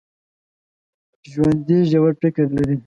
[1.31, 2.77] ژوندي ژور فکر لري